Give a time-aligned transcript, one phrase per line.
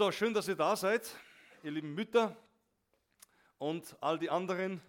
[0.00, 1.14] So, schön, dass ihr da seid,
[1.62, 2.34] ihr lieben Mütter
[3.58, 4.80] und all die anderen.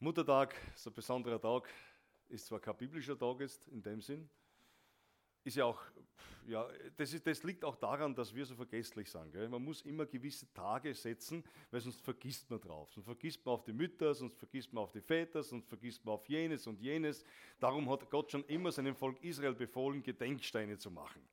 [0.00, 1.66] Muttertag ist ein besonderer Tag,
[2.28, 4.28] ist zwar kein biblischer Tag ist in dem Sinn,
[5.44, 5.80] ist ja auch,
[6.46, 6.68] ja,
[6.98, 9.32] das, ist, das liegt auch daran, dass wir so vergesslich sind.
[9.32, 9.48] Gell?
[9.48, 12.92] Man muss immer gewisse Tage setzen, weil sonst vergisst man drauf.
[12.92, 16.16] Sonst vergisst man auf die Mütter, sonst vergisst man auf die Väter, sonst vergisst man
[16.16, 17.24] auf jenes und jenes.
[17.58, 21.26] Darum hat Gott schon immer seinem Volk Israel befohlen, Gedenksteine zu machen.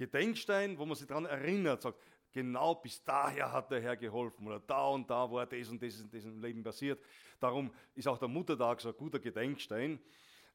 [0.00, 1.98] Gedenkstein, wo man sich daran erinnert, sagt,
[2.32, 6.00] genau bis daher hat der Herr geholfen oder da und da war das und das
[6.00, 6.98] in diesem Leben passiert.
[7.38, 10.00] Darum ist auch der Muttertag so ein guter Gedenkstein.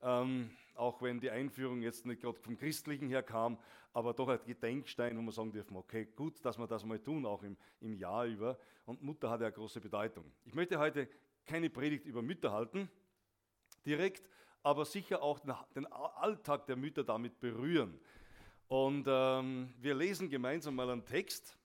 [0.01, 3.59] Ähm, auch wenn die Einführung jetzt nicht gerade vom Christlichen her kam,
[3.93, 7.23] aber doch ein Gedenkstein, wo man sagen dürfen, okay, gut, dass wir das mal tun,
[7.27, 8.57] auch im, im Jahr über.
[8.85, 10.25] Und Mutter hat ja große Bedeutung.
[10.43, 11.07] Ich möchte heute
[11.45, 12.89] keine Predigt über Mütter halten,
[13.85, 14.27] direkt,
[14.63, 15.39] aber sicher auch
[15.75, 17.99] den Alltag der Mütter damit berühren.
[18.67, 21.57] Und ähm, wir lesen gemeinsam mal einen Text,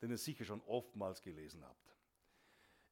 [0.00, 1.96] den ihr sicher schon oftmals gelesen habt.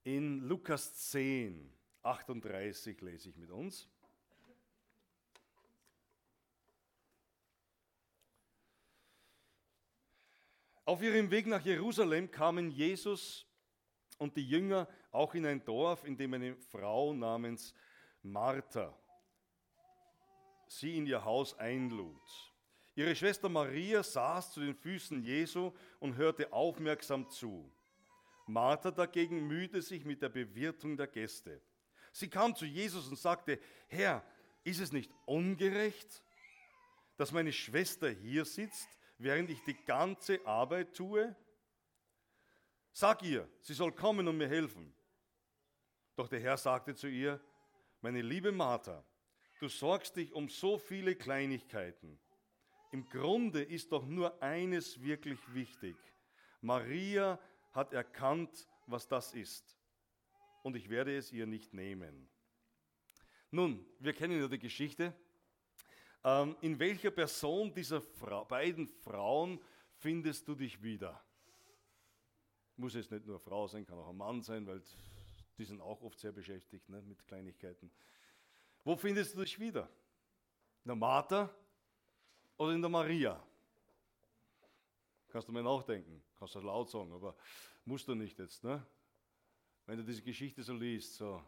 [0.05, 3.89] In Lukas 10, 38 lese ich mit uns.
[10.85, 13.45] Auf ihrem Weg nach Jerusalem kamen Jesus
[14.19, 17.75] und die Jünger auch in ein Dorf, in dem eine Frau namens
[18.23, 18.97] Martha
[20.69, 22.21] sie in ihr Haus einlud.
[22.97, 27.71] Ihre Schwester Maria saß zu den Füßen Jesu und hörte aufmerksam zu.
[28.47, 31.61] Martha dagegen mühte sich mit der Bewirtung der Gäste.
[32.11, 34.25] Sie kam zu Jesus und sagte, Herr,
[34.65, 36.23] ist es nicht ungerecht,
[37.19, 41.37] dass meine Schwester hier sitzt während ich die ganze Arbeit tue?
[42.93, 44.95] Sag ihr, sie soll kommen und mir helfen.
[46.17, 47.41] Doch der Herr sagte zu ihr,
[48.01, 49.05] meine liebe Martha,
[49.61, 52.19] du sorgst dich um so viele Kleinigkeiten.
[52.97, 55.99] Im Grunde ist doch nur eines wirklich wichtig.
[56.63, 57.39] Maria
[57.73, 59.77] hat erkannt, was das ist.
[60.63, 62.27] Und ich werde es ihr nicht nehmen.
[63.51, 65.15] Nun, wir kennen ja die Geschichte.
[66.25, 69.61] Ähm, in welcher Person dieser Fra beiden Frauen
[69.99, 71.23] findest du dich wieder?
[72.77, 74.81] Muss jetzt nicht nur Frau sein, kann auch ein Mann sein, weil
[75.59, 77.91] die sind auch oft sehr beschäftigt ne, mit Kleinigkeiten.
[78.85, 79.87] Wo findest du dich wieder?
[80.83, 81.55] Der Martha
[82.57, 83.43] oder in der Maria?
[85.29, 87.37] Kannst du mal nachdenken, kannst du laut sagen, aber
[87.85, 88.65] musst du nicht jetzt.
[88.65, 88.85] Ne?
[89.85, 91.43] Wenn du diese Geschichte so liest, so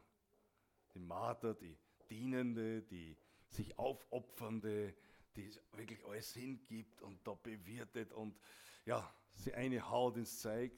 [0.94, 1.76] die Martha, die
[2.08, 3.16] Dienende, die
[3.48, 4.94] sich aufopfernde,
[5.36, 8.38] die wirklich alles hingibt und da bewirtet und
[8.84, 10.72] ja, sie eine Haut ins Zeug.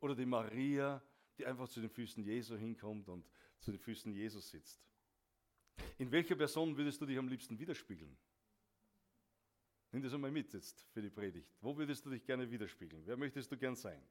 [0.00, 1.02] Oder die Maria,
[1.38, 3.28] die einfach zu den Füßen Jesu hinkommt und
[3.60, 4.82] zu den Füßen Jesus sitzt.
[5.98, 8.16] In welcher Person würdest du dich am liebsten widerspiegeln?
[9.92, 11.54] Nimm das einmal mit jetzt für die Predigt.
[11.60, 13.02] Wo würdest du dich gerne widerspiegeln?
[13.04, 14.02] Wer möchtest du gern sein?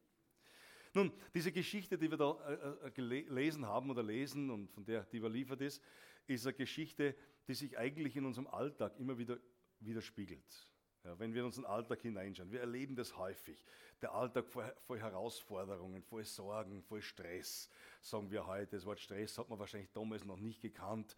[0.93, 5.05] Nun, diese Geschichte, die wir da äh, äh gelesen haben oder lesen und von der
[5.05, 5.81] die überliefert ist,
[6.27, 7.15] ist eine Geschichte,
[7.47, 9.39] die sich eigentlich in unserem Alltag immer wieder
[9.79, 10.67] widerspiegelt.
[11.03, 13.63] Ja, wenn wir in unseren Alltag hineinschauen, wir erleben das häufig.
[14.03, 17.71] Der Alltag voll, voll, Herausforderungen, voll Sorgen, voll Stress,
[18.01, 18.75] sagen wir heute.
[18.75, 21.17] Das Wort Stress hat man wahrscheinlich damals noch nicht gekannt,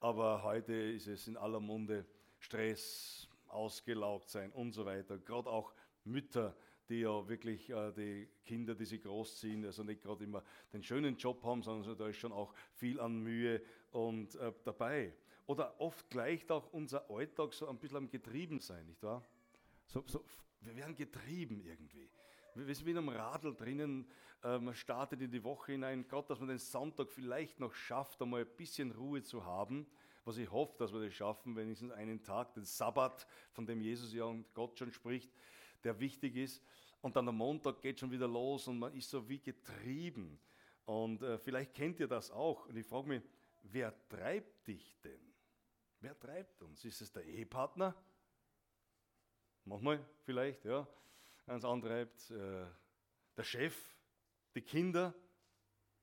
[0.00, 2.04] aber heute ist es in aller Munde
[2.40, 5.18] Stress, ausgelaugt sein und so weiter.
[5.18, 5.72] Gerade auch
[6.04, 6.56] Mütter,
[6.88, 11.16] die ja wirklich äh, die Kinder, die sie großziehen, also nicht gerade immer den schönen
[11.16, 13.62] Job haben, sondern da ist schon auch viel an Mühe
[13.92, 15.14] und äh, dabei.
[15.46, 19.24] Oder oft gleicht auch unser Alltag so ein bisschen am Getriebensein, nicht wahr?
[19.86, 20.24] So, so,
[20.60, 22.08] wir werden getrieben irgendwie.
[22.54, 24.10] Wir sind wie in einem Radl drinnen,
[24.42, 28.20] äh, man startet in die Woche hinein, Gott, dass man den Sonntag vielleicht noch schafft,
[28.22, 29.86] einmal ein bisschen Ruhe zu haben,
[30.24, 34.12] was ich hoffe, dass wir das schaffen, wenigstens einen Tag, den Sabbat, von dem Jesus
[34.12, 35.32] ja und Gott schon spricht,
[35.84, 36.62] der wichtig ist.
[37.00, 40.38] Und dann am Montag geht schon wieder los und man ist so wie getrieben.
[40.84, 42.66] Und äh, vielleicht kennt ihr das auch.
[42.66, 43.22] Und ich frage mich,
[43.62, 45.20] wer treibt dich denn?
[46.00, 46.84] Wer treibt uns?
[46.84, 47.94] Ist es der Ehepartner?
[49.64, 50.86] Manchmal vielleicht, ja.
[51.46, 52.66] Ganz antreibt äh,
[53.36, 53.74] der Chef,
[54.54, 55.14] die Kinder,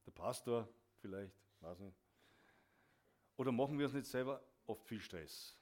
[0.06, 0.68] der Pastor
[1.02, 2.07] vielleicht, weiß nicht.
[3.38, 5.56] Oder machen wir uns nicht selber oft viel Stress?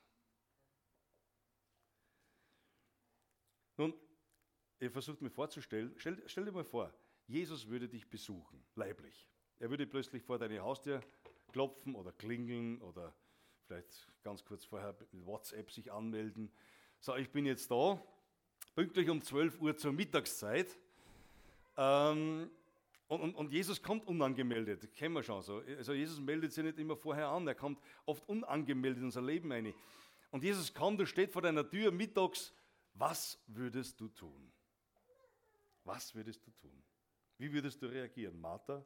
[3.78, 3.94] Nun,
[4.80, 6.94] ihr versucht mir vorzustellen, stell, stell dir mal vor,
[7.28, 9.30] Jesus würde dich besuchen, leiblich.
[9.60, 11.02] Er würde plötzlich vor deine Haustür
[11.52, 13.14] klopfen oder klingeln oder
[13.66, 16.52] vielleicht ganz kurz vorher mit WhatsApp sich anmelden.
[17.00, 18.02] So, ich bin jetzt da,
[18.76, 20.68] pünktlich um 12 Uhr zur Mittagszeit.
[21.78, 22.50] Ähm,
[23.08, 25.62] und, und, und, Jesus kommt unangemeldet, kennen wir schon so.
[25.78, 29.52] Also Jesus meldet sich nicht immer vorher an, er kommt oft unangemeldet in unser Leben
[29.52, 29.74] ein.
[30.32, 32.54] Und Jesus kommt und steht vor deiner Tür mittags,
[32.96, 34.52] was würdest du tun?
[35.84, 36.84] Was würdest du tun?
[37.38, 38.84] Wie würdest du reagieren, Martha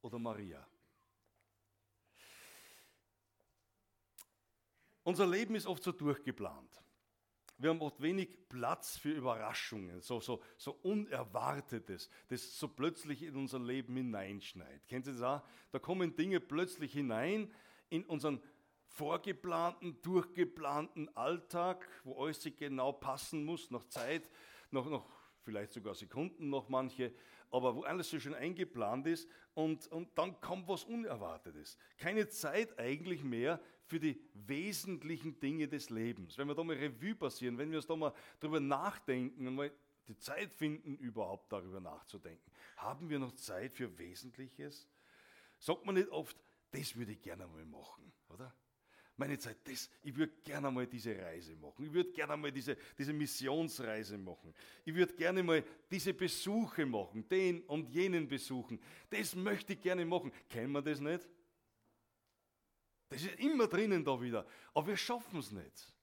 [0.00, 0.66] oder Maria?
[5.02, 6.82] Unser Leben ist oft so durchgeplant.
[7.60, 13.36] Wir haben oft wenig Platz für Überraschungen, so, so, so Unerwartetes, das so plötzlich in
[13.36, 14.88] unser Leben hineinschneit.
[14.88, 15.42] Kennt ihr das auch?
[15.70, 17.52] Da kommen Dinge plötzlich hinein
[17.90, 18.40] in unseren
[18.86, 24.30] vorgeplanten, durchgeplanten Alltag, wo alles genau passen muss, noch Zeit,
[24.70, 25.06] noch, noch
[25.42, 27.12] vielleicht sogar Sekunden, noch manche,
[27.50, 31.76] aber wo alles so schön eingeplant ist und, und dann kommt was Unerwartetes.
[31.98, 33.60] Keine Zeit eigentlich mehr
[33.90, 36.38] für die wesentlichen Dinge des Lebens.
[36.38, 39.72] Wenn wir da mal Revue passieren, wenn wir uns da mal drüber nachdenken und mal
[40.06, 44.88] die Zeit finden, überhaupt darüber nachzudenken, haben wir noch Zeit für Wesentliches?
[45.58, 46.36] Sagt man nicht oft,
[46.70, 48.54] das würde ich gerne mal machen, oder?
[49.16, 51.84] Meine Zeit, das, ich würde gerne mal diese Reise machen.
[51.84, 54.54] Ich würde gerne mal diese, diese Missionsreise machen.
[54.84, 58.80] Ich würde gerne mal diese Besuche machen, den und jenen besuchen.
[59.10, 60.32] Das möchte ich gerne machen.
[60.48, 61.28] Kennen wir das nicht?
[63.10, 64.46] Das ist immer drinnen da wieder.
[64.72, 65.94] Aber wir schaffen es nicht.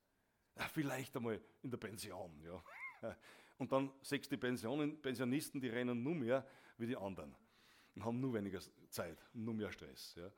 [0.73, 2.39] Vielleicht einmal in der Pension.
[2.41, 2.63] Ja.
[3.57, 6.45] Und dann sechs die Pensionen, Pensionisten, die rennen nur mehr
[6.77, 7.35] wie die anderen
[7.97, 8.59] und haben nur weniger
[8.89, 10.13] Zeit, nur mehr Stress.
[10.15, 10.31] Ja.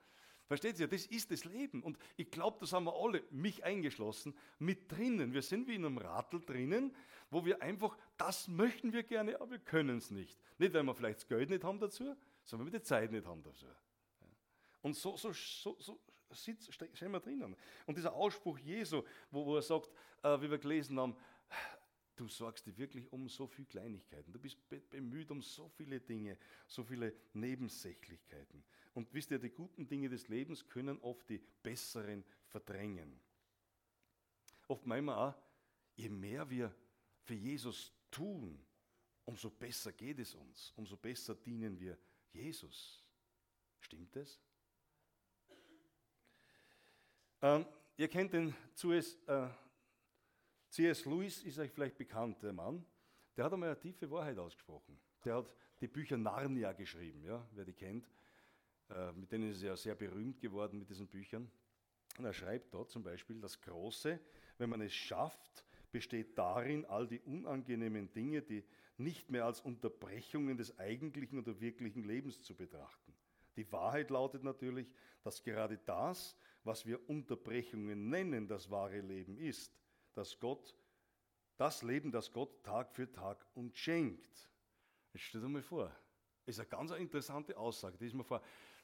[0.48, 0.88] Versteht ihr?
[0.88, 1.84] Das ist das Leben.
[1.84, 5.34] Und ich glaube, das haben wir alle, mich eingeschlossen, mit drinnen.
[5.34, 6.96] Wir sind wie in einem Radl drinnen,
[7.30, 10.40] wo wir einfach, das möchten wir gerne, aber wir können es nicht.
[10.58, 13.28] Nicht, weil wir vielleicht das Geld nicht haben dazu, sondern weil wir die Zeit nicht
[13.28, 13.68] haben dazu.
[14.82, 16.00] Und so, so, so, so
[16.32, 17.56] sitzt, stehen wir drinnen.
[17.86, 19.90] Und dieser Ausspruch Jesu, wo, wo er sagt,
[20.24, 21.16] äh, wie wir gelesen haben,
[22.16, 24.32] du sorgst dir wirklich um so viele Kleinigkeiten.
[24.34, 24.58] Du bist
[24.90, 26.38] bemüht um so viele Dinge,
[26.68, 28.64] so viele Nebensächlichkeiten.
[28.94, 33.20] Und wisst ihr, die guten Dinge des Lebens können oft die besseren verdrängen.
[34.68, 35.36] Oft meinen wir auch,
[35.96, 36.76] je mehr wir
[37.24, 38.60] für Jesus tun,
[39.26, 41.98] umso besser geht es uns, umso besser dienen wir
[42.34, 43.04] Jesus.
[43.80, 44.40] Stimmt es?
[47.42, 47.66] Ähm,
[47.96, 49.18] ihr kennt den C.S.
[49.28, 49.48] Äh,
[50.70, 51.06] C.S.
[51.06, 52.86] Lewis, ist euch vielleicht bekannt, der Mann.
[53.38, 55.00] Der hat einmal eine tiefe Wahrheit ausgesprochen.
[55.24, 58.10] Der hat die Bücher Narnia geschrieben, ja, wer die kennt.
[58.90, 61.50] Äh, mit denen ist er ja sehr berühmt geworden mit diesen Büchern.
[62.18, 64.20] Und er schreibt dort zum Beispiel, das Große,
[64.58, 68.66] wenn man es schafft, besteht darin, all die unangenehmen Dinge, die
[68.98, 73.14] nicht mehr als Unterbrechungen des eigentlichen oder wirklichen Lebens zu betrachten.
[73.60, 74.88] Die Wahrheit lautet natürlich,
[75.22, 79.78] dass gerade das, was wir Unterbrechungen nennen, das wahre Leben ist,
[80.14, 80.74] dass Gott,
[81.58, 84.50] das Leben, das Gott Tag für Tag uns schenkt.
[85.12, 85.94] Jetzt stell dir mal vor,
[86.46, 88.42] ist eine ganz interessante Aussage, die ist mir vor,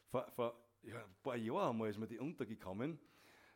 [0.10, 3.00] vor, vor ja, ein paar Jahren einmal ist mir die untergekommen,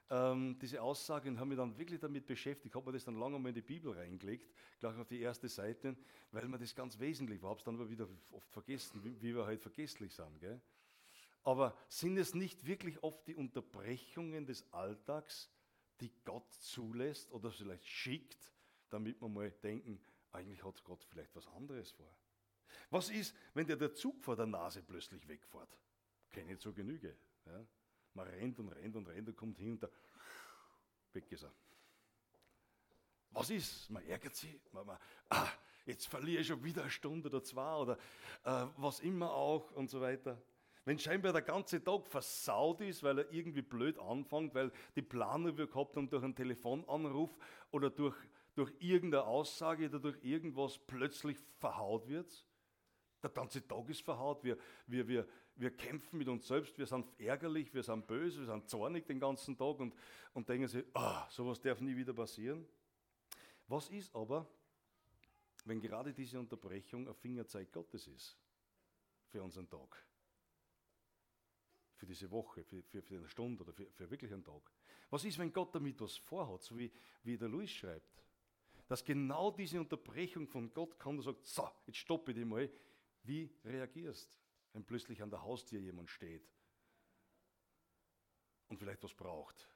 [0.10, 3.38] ähm, diese Aussage, und habe mich dann wirklich damit beschäftigt, habe mir das dann lange
[3.38, 5.98] mal in die Bibel reingelegt, gleich auf die erste Seite,
[6.32, 9.36] weil mir das ganz wesentlich war, habe es dann aber wieder oft vergessen, wie, wie
[9.36, 10.40] wir halt vergesslich sind.
[10.40, 10.62] Gell?
[11.44, 15.50] Aber sind es nicht wirklich oft die Unterbrechungen des Alltags,
[16.02, 18.54] die Gott zulässt oder vielleicht schickt,
[18.90, 20.02] damit wir mal denken,
[20.32, 22.16] eigentlich hat Gott vielleicht was anderes vor?
[22.90, 25.78] Was ist, wenn dir der Zug vor der Nase plötzlich wegfährt?
[26.30, 27.16] Keine zur Genüge.
[27.46, 27.66] Ja?
[28.14, 29.90] Man rennt und rennt und rennt und kommt hin und da,
[31.14, 31.54] weg ist er.
[33.32, 33.90] Was ist?
[33.90, 34.98] Man ärgert sich, man, man,
[35.30, 35.48] ah,
[35.86, 37.98] jetzt verliere ich schon wieder eine Stunde oder zwei oder
[38.44, 40.42] äh, was immer auch und so weiter.
[40.86, 45.58] Wenn scheinbar der ganze Tag versaut ist, weil er irgendwie blöd anfängt, weil die Planung
[45.58, 47.38] wir gehabt haben durch einen Telefonanruf
[47.72, 48.16] oder durch,
[48.56, 52.46] durch irgendeine Aussage oder durch irgendwas plötzlich verhaut wird.
[53.22, 54.44] Der ganze Tag ist verhaut.
[54.44, 54.58] Wir,
[54.88, 58.70] wir, wir, wir kämpfen mit uns selbst, wir sind ärgerlich, wir sind böse, wir sind
[58.70, 59.94] zornig den ganzen Tag und,
[60.34, 62.66] und denken sich, ah, sowas darf nie wieder passieren.
[63.68, 64.48] Was ist aber,
[65.66, 68.38] wenn gerade diese Unterbrechung ein Fingerzeig Gottes ist
[69.28, 70.09] für unseren Tag?
[72.00, 74.72] Für diese Woche, für, für, für eine Stunde oder für, für wirklich einen Tag.
[75.10, 76.92] Was ist, wenn Gott damit was vorhat, so wie,
[77.24, 78.24] wie der Luis schreibt?
[78.88, 82.72] Dass genau diese Unterbrechung von Gott kommt und sagt, so, jetzt stoppe dich mal.
[83.24, 84.40] Wie reagierst,
[84.72, 86.50] wenn plötzlich an der Haustür jemand steht
[88.70, 89.68] und vielleicht was braucht?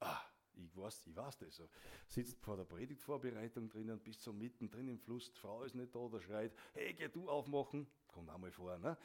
[0.00, 0.22] Ah,
[0.54, 1.62] ich weiß, ich weiß das.
[2.06, 6.08] Sitzt vor der Predigtvorbereitung drinnen, bis zum mittendrin im Fluss, die Frau ist nicht da,
[6.08, 7.86] der schreit, hey, geh du aufmachen.
[8.08, 8.96] Kommt auch mal vor, ne?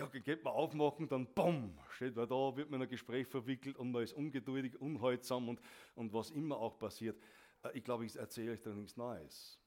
[0.00, 3.76] Ja, geht man aufmachen, dann bumm, steht man da, wird man in ein Gespräch verwickelt
[3.76, 5.60] und man ist ungeduldig, unhaltsam und,
[5.94, 7.20] und was immer auch passiert.
[7.62, 9.58] Äh, ich glaube, ich erzähle euch da nichts Neues.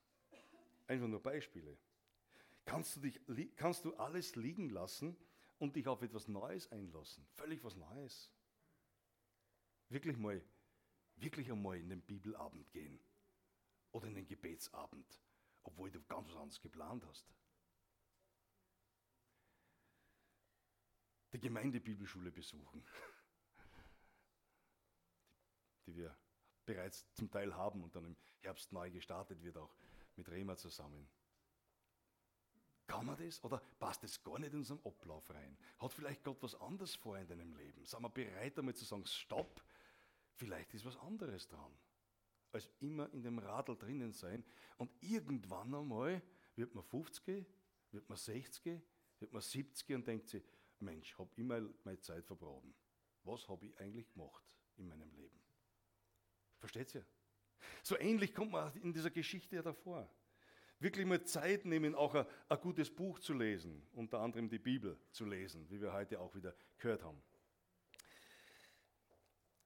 [0.87, 1.77] Einfach nur Beispiele.
[2.65, 3.19] Kannst du, dich,
[3.55, 5.15] kannst du alles liegen lassen
[5.59, 7.25] und dich auf etwas Neues einlassen?
[7.35, 8.31] Völlig was Neues.
[9.89, 10.41] Wirklich mal,
[11.17, 12.99] wirklich einmal in den Bibelabend gehen
[13.91, 15.19] oder in den Gebetsabend
[15.63, 17.25] obwohl du ganz was anderes geplant hast.
[21.33, 22.85] Die Gemeindebibelschule besuchen,
[25.87, 26.15] die wir
[26.63, 29.75] bereits zum Teil haben und dann im Herbst neu gestartet wird, auch
[30.15, 31.09] mit Rema zusammen.
[32.85, 35.57] Kann man das oder passt das gar nicht in unseren Ablauf rein?
[35.79, 37.83] Hat vielleicht Gott was anderes vor in deinem Leben?
[37.85, 39.63] Sind wir bereit, einmal zu sagen, stopp,
[40.35, 41.73] vielleicht ist was anderes dran,
[42.51, 44.43] als immer in dem Radl drinnen sein.
[44.77, 46.21] Und irgendwann einmal
[46.55, 47.45] wird man 50,
[47.91, 48.81] wird man 60,
[49.19, 50.43] wird man 70 und denkt sich,
[50.83, 52.73] Mensch, habe immer meine Zeit verbraten.
[53.23, 54.43] Was habe ich eigentlich gemacht
[54.77, 55.39] in meinem Leben?
[56.59, 57.05] Versteht ihr?
[57.81, 60.09] So ähnlich kommt man in dieser Geschichte ja davor.
[60.79, 64.99] Wirklich mal Zeit nehmen, auch ein, ein gutes Buch zu lesen, unter anderem die Bibel
[65.11, 67.21] zu lesen, wie wir heute auch wieder gehört haben.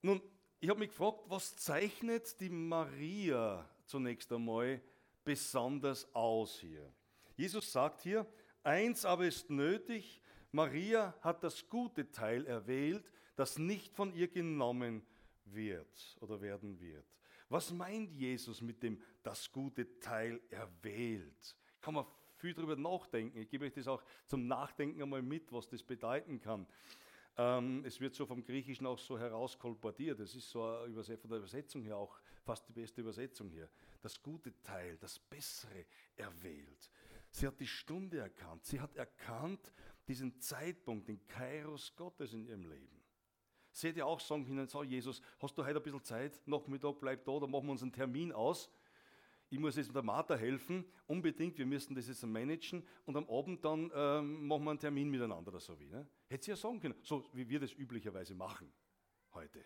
[0.01, 0.21] Nun,
[0.59, 4.81] ich habe mich gefragt, was zeichnet die Maria zunächst einmal
[5.23, 6.93] besonders aus hier?
[7.35, 8.25] Jesus sagt hier,
[8.63, 10.21] eins aber ist nötig,
[10.51, 15.05] Maria hat das gute Teil erwählt, das nicht von ihr genommen
[15.45, 17.05] wird oder werden wird.
[17.49, 21.55] Was meint Jesus mit dem das gute Teil erwählt?
[21.81, 22.05] Kann man
[22.37, 23.39] viel darüber nachdenken.
[23.39, 26.67] Ich gebe euch das auch zum Nachdenken einmal mit, was das bedeuten kann.
[27.37, 30.19] Ähm, es wird so vom Griechischen auch so herauskolportiert.
[30.19, 33.69] Es ist so von der Übersetzung her auch fast die beste Übersetzung hier.
[34.01, 35.85] Das gute Teil, das Bessere
[36.15, 36.91] erwählt.
[37.29, 38.65] Sie hat die Stunde erkannt.
[38.65, 39.71] Sie hat erkannt
[40.07, 43.01] diesen Zeitpunkt, den Kairos Gottes in ihrem Leben.
[43.71, 46.41] Sie hätte auch sagen können, so Jesus, hast du heute ein bisschen Zeit?
[46.47, 48.71] Nachmittag bleib da, dann machen wir uns einen Termin aus
[49.49, 53.29] ich muss jetzt mit der Martha helfen, unbedingt, wir müssen das jetzt managen und am
[53.29, 55.87] Abend dann ähm, machen wir einen Termin miteinander oder so wie.
[55.87, 56.07] Ne?
[56.27, 58.71] Hätte sie ja sagen können, so wie wir das üblicherweise machen
[59.33, 59.63] heute.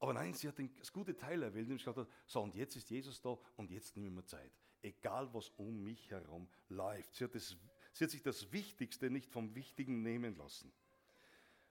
[0.00, 3.20] Aber nein, sie hat das gute Teil erwählt und gesagt, so und jetzt ist Jesus
[3.20, 4.52] da und jetzt nehmen wir Zeit.
[4.82, 7.14] Egal was um mich herum läuft.
[7.14, 7.56] Sie hat, das,
[7.94, 10.70] sie hat sich das Wichtigste nicht vom Wichtigen nehmen lassen.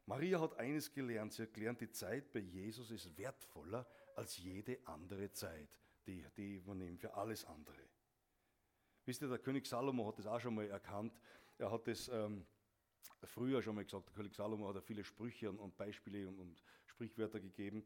[0.05, 4.79] Maria hat eines gelernt, sie hat gelernt, die Zeit bei Jesus ist wertvoller als jede
[4.85, 7.81] andere Zeit die, die übernehmen für alles andere.
[9.05, 11.13] Wisst ihr, der König Salomo hat das auch schon mal erkannt.
[11.57, 12.45] Er hat das ähm,
[13.23, 14.07] früher schon mal gesagt.
[14.07, 17.83] Der König Salomo hat ja viele Sprüche und, und Beispiele und, und Sprichwörter gegeben.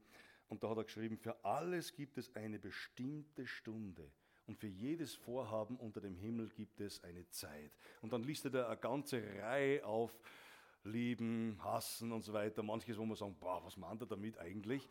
[0.47, 4.11] Und da hat er geschrieben, für alles gibt es eine bestimmte Stunde.
[4.47, 7.71] Und für jedes Vorhaben unter dem Himmel gibt es eine Zeit.
[8.01, 10.17] Und dann listet er eine ganze Reihe auf,
[10.83, 12.63] lieben, hassen und so weiter.
[12.63, 14.87] Manches, wo man sagen, boah, was meint er damit eigentlich?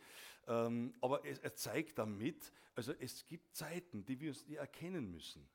[0.47, 5.49] Ähm, aber es, er zeigt damit, also es gibt Zeiten, die wir die erkennen müssen.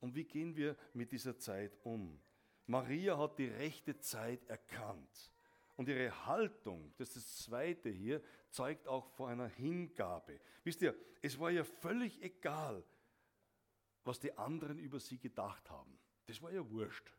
[0.00, 2.20] Und wie gehen wir mit dieser Zeit um?
[2.66, 5.32] Maria hat die rechte Zeit erkannt.
[5.76, 10.40] Und ihre Haltung, das ist das Zweite hier, zeigt auch vor einer Hingabe.
[10.64, 12.84] Wisst ihr, es war ja völlig egal,
[14.04, 15.98] was die anderen über sie gedacht haben.
[16.26, 17.12] Das war ja wurscht.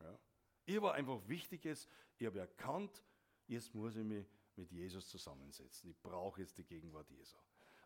[0.00, 0.18] Ja.
[0.66, 3.02] Ihr war einfach Wichtiges, ich habe erkannt,
[3.46, 5.90] jetzt muss ich mich mit Jesus zusammensetzen.
[5.90, 7.38] Ich brauche jetzt die Gegenwart Jesu.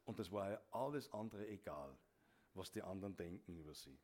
[0.04, 1.96] Und das war ja alles andere egal,
[2.54, 3.98] was die anderen denken über sie.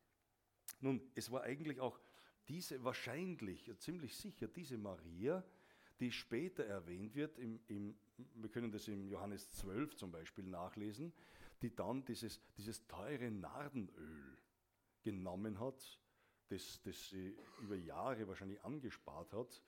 [0.79, 1.99] Nun, es war eigentlich auch
[2.47, 5.43] diese, wahrscheinlich, ziemlich sicher, diese Maria,
[5.99, 7.97] die später erwähnt wird, im, im,
[8.35, 11.13] wir können das im Johannes 12 zum Beispiel nachlesen,
[11.61, 14.37] die dann dieses, dieses teure Nardenöl
[15.03, 15.99] genommen hat
[16.49, 19.61] das, das sie über Jahre wahrscheinlich angespart hat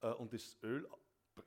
[0.00, 0.88] äh, und das Öl,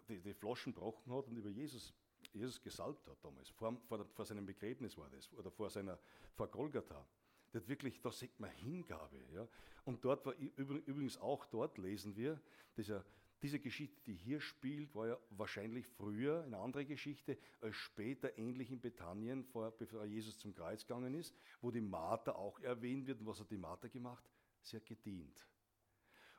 [0.07, 1.93] die, die Flaschen gebrochen hat und über Jesus,
[2.33, 3.49] Jesus gesalbt hat damals.
[3.49, 5.97] Vor, vor, vor seinem Begräbnis war das, oder vor seiner,
[6.35, 7.05] vor Golgatha.
[7.51, 9.19] Das wirklich, da sieht man Hingabe.
[9.33, 9.47] Ja?
[9.85, 12.41] Und dort war übrigens auch dort lesen wir,
[12.75, 13.05] dieser,
[13.43, 18.71] diese Geschichte, die hier spielt, war ja wahrscheinlich früher eine andere Geschichte, als später ähnlich
[18.71, 23.19] in Bethanien, vor, bevor Jesus zum Kreuz gegangen ist, wo die Martha auch erwähnt wird.
[23.19, 24.23] Und was hat die Martha gemacht?
[24.63, 25.45] sie hat gedient.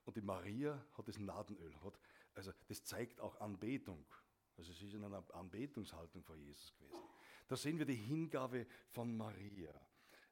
[0.05, 1.75] Und die Maria hat das Nadenöl.
[1.83, 1.99] Hat,
[2.35, 4.05] also das zeigt auch Anbetung.
[4.57, 6.99] Also sie ist in einer Anbetungshaltung vor Jesus gewesen.
[7.49, 9.73] Da sehen wir die Hingabe von Maria.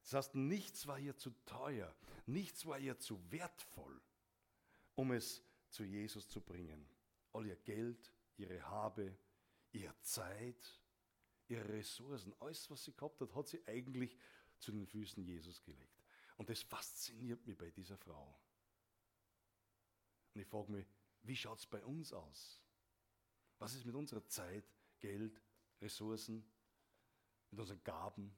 [0.02, 1.95] Das heißt, nichts war ihr zu teuer,
[2.26, 4.00] nichts war ihr zu wertvoll,
[4.95, 6.88] um es zu Jesus zu bringen.
[7.33, 9.17] All ihr Geld, ihre Habe,
[9.73, 10.81] ihre Zeit,
[11.49, 14.17] ihre Ressourcen, alles, was sie gehabt hat, hat sie eigentlich
[14.59, 16.05] zu den Füßen Jesus gelegt.
[16.37, 18.38] Und das fasziniert mich bei dieser Frau.
[20.35, 20.87] Und ich frage mich,
[21.23, 22.62] wie schaut es bei uns aus?
[23.59, 24.64] Was ist mit unserer Zeit,
[24.99, 25.41] Geld,
[25.81, 26.45] Ressourcen,
[27.50, 28.35] mit unseren Gaben?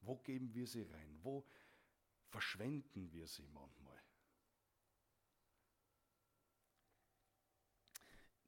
[0.00, 1.18] Wo geben wir sie rein?
[1.22, 1.46] Wo
[2.28, 3.93] verschwenden wir sie manchmal?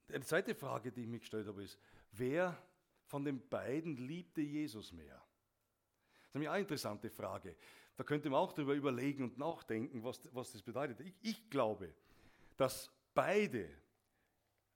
[0.08, 1.78] Eine zweite Frage, die ich mich gestellt habe, ist,
[2.12, 2.56] wer
[3.06, 5.16] von den beiden liebte Jesus mehr?
[5.16, 7.56] Das ist nämlich auch eine interessante Frage.
[7.96, 11.00] Da könnte man auch darüber überlegen und nachdenken, was, was das bedeutet.
[11.00, 11.94] Ich, ich glaube,
[12.56, 13.68] dass beide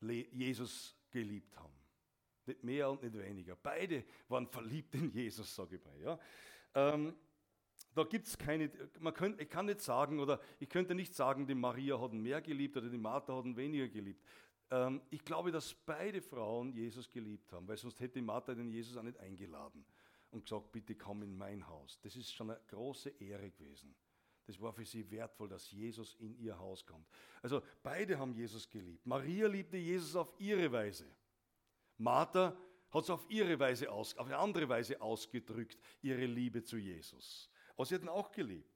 [0.00, 1.74] Jesus geliebt haben.
[2.46, 3.56] Nicht mehr und nicht weniger.
[3.56, 6.00] Beide waren verliebt in Jesus, sage ich mal.
[6.00, 6.18] Ja.
[6.74, 7.14] Ähm,
[7.94, 11.46] da gibt es keine, man könnt, ich kann nicht sagen, oder ich könnte nicht sagen,
[11.46, 14.24] die Maria hat mehr geliebt oder die Martha hat weniger geliebt.
[14.70, 18.96] Ähm, ich glaube, dass beide Frauen Jesus geliebt haben, weil sonst hätte Martha den Jesus
[18.96, 19.84] auch nicht eingeladen
[20.30, 21.98] und gesagt, bitte komm in mein Haus.
[22.02, 23.94] Das ist schon eine große Ehre gewesen.
[24.46, 27.06] Das war für sie wertvoll, dass Jesus in ihr Haus kommt.
[27.42, 29.06] Also beide haben Jesus geliebt.
[29.06, 31.06] Maria liebte Jesus auf ihre Weise.
[31.98, 32.56] Martha
[32.90, 37.48] hat es auf ihre Weise aus, auf eine andere Weise ausgedrückt, ihre Liebe zu Jesus.
[37.76, 38.68] Aber sie hatten auch geliebt.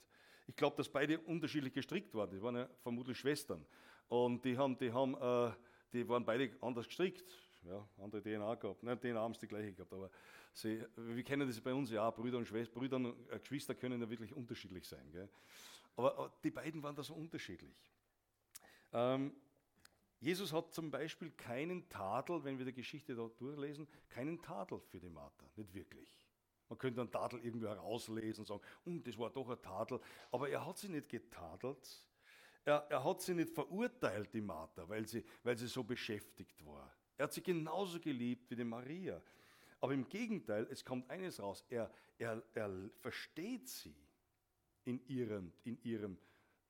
[0.47, 2.31] Ich glaube, dass beide unterschiedlich gestrickt waren.
[2.31, 3.65] Die waren ja vermutlich Schwestern.
[4.09, 5.53] Und die, haben, die, haben, äh,
[5.95, 7.25] die waren beide anders gestrickt.
[7.63, 8.83] Ja, andere DNA gehabt.
[8.83, 10.11] Nein, DNA haben sie die gleiche gehabt, aber
[10.57, 14.01] Sie, wir kennen das bei uns ja, Brüder und Schwestern, Brüder und äh, Geschwister können
[14.01, 15.11] ja wirklich unterschiedlich sein.
[15.11, 15.29] Gell?
[15.97, 17.75] Aber die beiden waren da so unterschiedlich.
[18.93, 19.35] Ähm,
[20.21, 25.01] Jesus hat zum Beispiel keinen Tadel, wenn wir die Geschichte da durchlesen, keinen Tadel für
[25.01, 26.17] die Martha, nicht wirklich.
[26.69, 30.49] Man könnte einen Tadel irgendwie herauslesen und sagen, hm, das war doch ein Tadel, aber
[30.49, 32.07] er hat sie nicht getadelt.
[32.65, 36.91] Er, er hat sie nicht verurteilt, die Martha, weil sie, weil sie so beschäftigt war.
[37.17, 39.21] Er hat sie genauso geliebt wie die Maria.
[39.81, 43.95] Aber im Gegenteil, es kommt eines raus, er, er, er versteht sie
[44.85, 46.19] in ihrem, in ihrem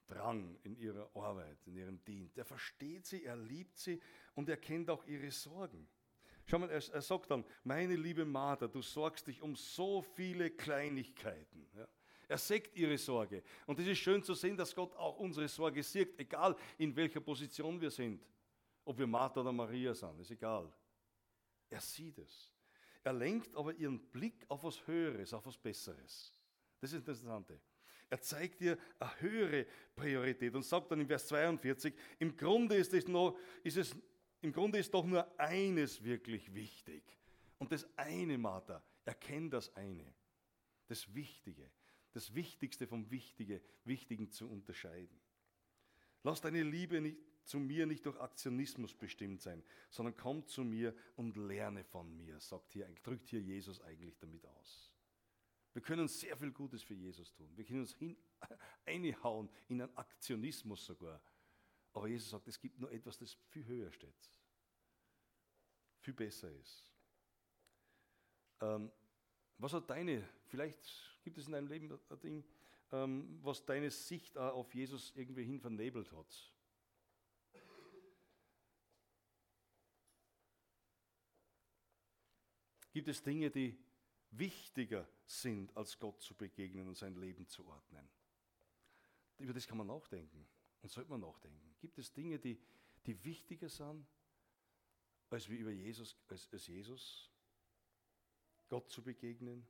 [0.07, 2.37] Drang, in ihrer Arbeit, in ihrem Dienst.
[2.37, 4.01] Er versteht sie, er liebt sie
[4.35, 5.89] und er kennt auch ihre Sorgen.
[6.47, 10.51] Schau mal, er, er sagt dann, meine liebe Martha, du sorgst dich um so viele
[10.51, 11.67] Kleinigkeiten.
[11.75, 11.89] Ja.
[12.35, 13.45] Er sägt ihre Sorge.
[13.65, 17.21] Und es ist schön zu sehen, dass Gott auch unsere Sorge sieht, egal in welcher
[17.21, 18.27] Position wir sind.
[18.85, 20.69] Ob wir Martha oder Maria sind, ist egal.
[21.71, 22.53] Er sieht es.
[23.05, 26.37] Er lenkt aber ihren Blick auf was Höheres, auf was Besseres.
[26.81, 27.61] Das ist das Interessante.
[28.11, 32.93] Er zeigt ihr eine höhere Priorität und sagt dann in Vers 42, im Grunde ist
[32.95, 33.97] es, noch, ist es
[34.41, 37.05] im Grunde ist doch nur eines wirklich wichtig.
[37.59, 40.13] Und das eine, Martha, erkennt das eine.
[40.89, 41.71] Das Wichtige,
[42.15, 45.21] das Wichtigste vom Wichtige, Wichtigen zu unterscheiden.
[46.23, 50.95] Lass deine Liebe nicht zu mir nicht durch Aktionismus bestimmt sein, sondern komm zu mir
[51.17, 54.93] und lerne von mir, sagt hier, drückt hier Jesus eigentlich damit aus.
[55.73, 57.51] Wir können sehr viel Gutes für Jesus tun.
[57.57, 58.17] Wir können uns hin,
[58.87, 61.21] einhauen in einen Aktionismus sogar.
[61.93, 64.31] Aber Jesus sagt, es gibt nur etwas, das viel höher steht,
[66.01, 66.91] viel besser ist.
[68.61, 68.91] Ähm,
[69.59, 70.79] was hat deine, vielleicht
[71.23, 72.45] gibt es in deinem Leben ein Ding,
[72.93, 76.55] ähm, was deine Sicht auf Jesus irgendwie hin vernebelt hat?
[82.93, 83.77] Gibt es Dinge, die
[84.31, 88.09] wichtiger sind, als Gott zu begegnen und sein Leben zu ordnen?
[89.39, 90.47] Über das kann man nachdenken
[90.81, 91.75] und sollte man nachdenken.
[91.81, 92.57] Gibt es Dinge, die,
[93.05, 94.07] die wichtiger sind,
[95.29, 97.34] als wie über Jesus, als, als Jesus,
[98.75, 99.65] Gott zu begegnen?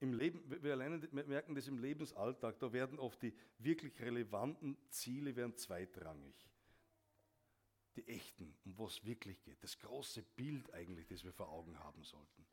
[0.00, 5.36] Im Leben, wir, alleine, merken das im Lebensalltag, da werden oft die wirklich relevanten Ziele
[5.36, 6.34] werden zweitrangig
[7.94, 9.62] die echten, um was wirklich geht.
[9.62, 12.44] Das große Bild eigentlich, das wir vor Augen haben sollten.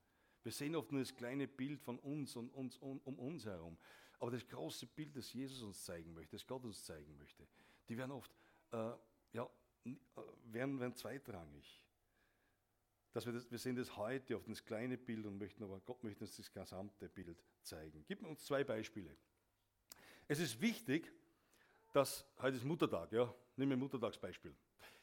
[0.43, 3.75] Wir sehen oft nur das kleine Bild von uns und uns um, um uns herum.
[4.19, 7.47] Aber das große Bild, das Jesus uns zeigen möchte, das Gott uns zeigen möchte,
[7.89, 8.31] die werden oft
[8.71, 8.91] äh,
[9.33, 9.49] ja,
[9.85, 9.95] äh,
[10.43, 11.83] werden, werden zweitrangig.
[13.13, 16.03] Dass wir, das, wir sehen das heute auf das kleine Bild und möchten aber Gott
[16.03, 18.03] möchte uns das gesamte Bild zeigen.
[18.07, 19.15] Gib uns zwei Beispiele.
[20.27, 21.11] Es ist wichtig,
[21.93, 24.55] dass heute ist Muttertag, ja, nehmen wir Muttertagsbeispiel.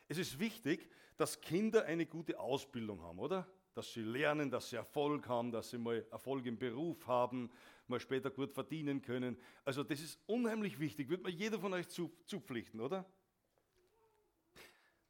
[0.09, 3.47] Es ist wichtig, dass Kinder eine gute Ausbildung haben, oder?
[3.75, 7.51] Dass sie lernen, dass sie Erfolg haben, dass sie mal Erfolg im Beruf haben,
[7.89, 9.37] mal später gut verdienen können.
[9.65, 13.05] Also das ist unheimlich wichtig, wird mir jeder von euch zu, zupflichten, oder?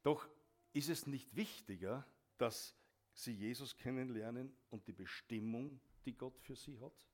[0.03, 0.27] Doch
[0.73, 2.05] ist es nicht wichtiger,
[2.37, 2.75] dass
[3.23, 7.07] sie Jesus kennenlernen und die Bestimmung, die Gott für sie hat?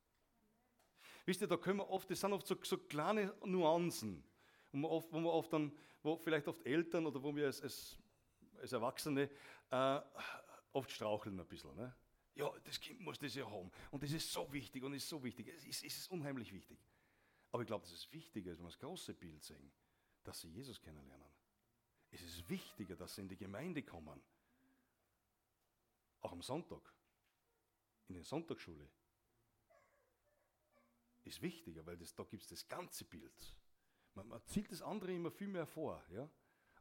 [1.25, 4.23] Wisst ihr, da können wir oft, das sind oft so, so kleine Nuancen,
[4.71, 5.71] wo wir oft, wo wir oft dann
[6.05, 7.97] wo vielleicht oft Eltern oder wo wir als, als,
[8.61, 9.29] als Erwachsene
[9.71, 9.99] äh,
[10.71, 11.75] oft straucheln ein bisschen.
[11.75, 11.93] Ne?
[12.35, 13.71] Ja, das Kind muss das ja haben.
[13.91, 15.47] Und das ist so wichtig und ist so wichtig.
[15.47, 16.79] Es ist, es ist unheimlich wichtig.
[17.51, 19.71] Aber ich glaube, dass es wichtiger ist, wenn wir das große Bild sehen,
[20.23, 21.27] dass sie Jesus kennenlernen.
[22.11, 24.21] Es ist wichtiger, dass sie in die Gemeinde kommen.
[26.25, 26.81] Auch am Sonntag.
[28.07, 28.89] In der Sonntagsschule.
[31.23, 33.55] Ist wichtiger, weil das, da gibt es das ganze Bild.
[34.15, 36.27] Man, man zieht das andere immer viel mehr vor, ja?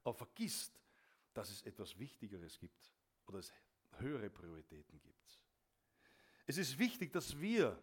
[0.03, 0.81] aber vergisst,
[1.35, 2.91] dass es etwas Wichtigeres gibt
[3.27, 3.53] oder es
[3.99, 5.43] höhere Prioritäten gibt.
[6.47, 7.79] Es ist wichtig, dass wir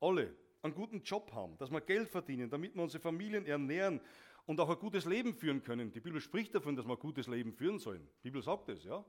[0.00, 4.00] alle einen guten Job haben, dass wir Geld verdienen, damit wir unsere Familien ernähren
[4.46, 5.92] und auch ein gutes Leben führen können.
[5.92, 8.04] Die Bibel spricht davon, dass wir ein gutes Leben führen sollen.
[8.18, 9.04] Die Bibel sagt es, ja.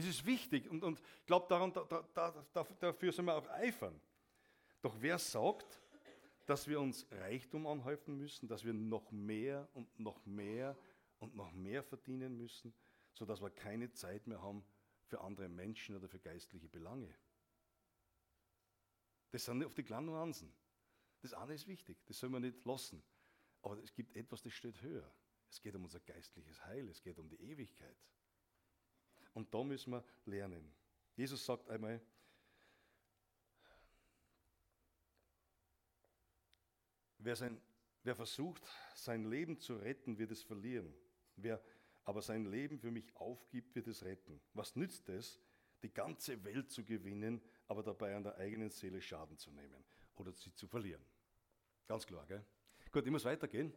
[0.00, 1.68] Es ist wichtig und, und ich glaube, da,
[2.14, 4.00] da, dafür sollen wir auch eifern.
[4.80, 5.78] Doch wer sagt,
[6.46, 10.74] dass wir uns Reichtum anhäufen müssen, dass wir noch mehr und noch mehr
[11.18, 12.72] und noch mehr verdienen müssen,
[13.12, 14.64] sodass wir keine Zeit mehr haben
[15.04, 17.14] für andere Menschen oder für geistliche Belange?
[19.32, 20.50] Das sind oft die kleinen Nuancen.
[21.20, 23.02] Das eine ist wichtig, das soll man nicht lassen.
[23.60, 25.14] Aber es gibt etwas, das steht höher.
[25.50, 27.98] Es geht um unser geistliches Heil, es geht um die Ewigkeit.
[29.34, 30.72] Und da müssen wir lernen.
[31.16, 32.00] Jesus sagt einmal,
[37.18, 37.60] wer, sein,
[38.02, 38.62] wer versucht,
[38.94, 40.94] sein Leben zu retten, wird es verlieren.
[41.36, 41.62] Wer
[42.04, 44.40] aber sein Leben für mich aufgibt, wird es retten.
[44.54, 45.40] Was nützt es,
[45.82, 49.84] die ganze Welt zu gewinnen, aber dabei an der eigenen Seele Schaden zu nehmen
[50.16, 51.04] oder sie zu verlieren?
[51.86, 52.44] Ganz klar, gell?
[52.92, 53.72] Gut, ich muss weitergehen.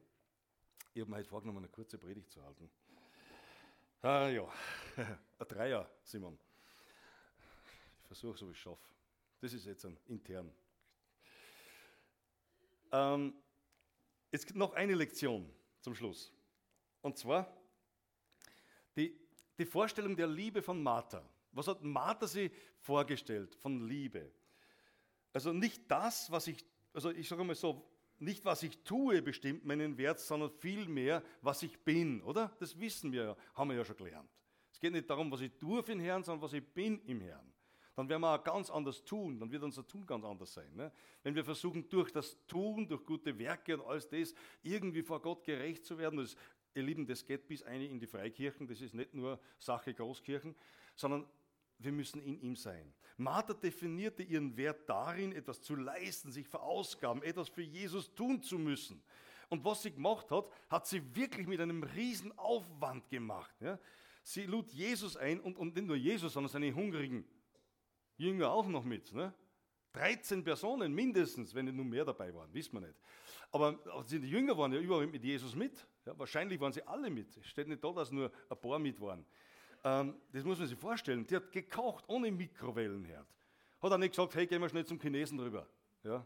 [0.94, 2.70] Ich habe mir heute vorgenommen, eine kurze Predigt zu halten.
[4.06, 4.46] Ah ja,
[4.98, 6.38] ein Dreier, Simon.
[8.02, 8.94] Ich versuche so, wie ich schaffe.
[9.40, 10.52] Das ist jetzt ein intern.
[12.92, 13.34] Ähm,
[14.30, 16.34] jetzt gibt noch eine Lektion zum Schluss.
[17.02, 17.48] Und zwar
[18.98, 19.18] die,
[19.58, 21.24] die Vorstellung der Liebe von Martha.
[21.54, 24.34] Was hat Martha sich vorgestellt von Liebe?
[25.32, 27.90] Also nicht das, was ich, also ich sage mal so,
[28.24, 32.56] nicht was ich tue bestimmt meinen Wert, sondern vielmehr, was ich bin, oder?
[32.60, 34.30] Das wissen wir, haben wir ja schon gelernt.
[34.72, 37.22] Es geht nicht darum, was ich tue für den Herrn, sondern was ich bin im
[37.22, 37.54] Herrn.
[37.96, 40.76] Dann werden wir auch ganz anders tun, dann wird unser Tun ganz anders sein.
[40.76, 40.92] Ne?
[41.22, 44.34] Wenn wir versuchen, durch das Tun, durch gute Werke und alles das,
[44.64, 46.36] irgendwie vor Gott gerecht zu werden, das,
[46.74, 50.56] ihr Lieben, das geht bis eine in die Freikirchen, das ist nicht nur Sache Großkirchen,
[50.96, 51.28] sondern
[51.80, 52.94] wir müssen in ihm sein.
[53.18, 58.58] Martha definierte ihren Wert darin, etwas zu leisten, sich verausgaben, etwas für Jesus tun zu
[58.58, 59.04] müssen.
[59.50, 63.54] Und was sie gemacht hat, hat sie wirklich mit einem riesen Aufwand gemacht.
[63.62, 63.78] Ja?
[64.24, 67.26] Sie lud Jesus ein und, und nicht nur Jesus, sondern seine hungrigen
[68.18, 69.14] Jünger auch noch mit.
[69.14, 69.34] Ne?
[69.94, 73.00] 13 Personen mindestens, wenn nicht nur mehr dabei waren, wissen wir nicht.
[73.52, 75.86] Aber die Jünger waren ja überall mit Jesus mit.
[76.06, 77.38] Ja, wahrscheinlich waren sie alle mit.
[77.38, 79.24] Es steht nicht da, dass nur ein paar mit waren.
[79.84, 81.26] Ähm, das muss man sich vorstellen.
[81.28, 83.28] Die hat gekocht ohne Mikrowellenherd.
[83.82, 85.68] Hat auch nicht gesagt, hey, gehen wir schnell zum Chinesen rüber.
[86.04, 86.26] Ja?